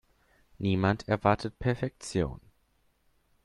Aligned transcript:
Niemand 0.57 1.07
erwartet 1.07 1.59
Perfektion. 1.59 2.41